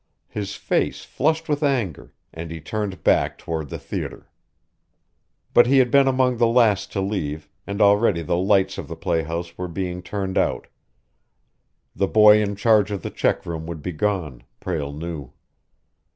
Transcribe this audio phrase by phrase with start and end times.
[0.29, 4.31] His face flushed with anger, and he turned back toward the theater.
[5.53, 8.95] But he had been among the last to leave, and already the lights of the
[8.95, 10.65] playhouse were being turned out.
[11.95, 15.33] The boy in charge of the check room would be gone, Prale knew.